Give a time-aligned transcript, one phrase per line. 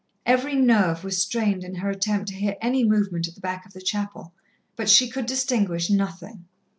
[0.25, 3.73] Every nerve was strained in her attempt to hear any movement at the back of
[3.73, 4.33] the chapel,
[4.75, 6.45] but she could distinguish nothing.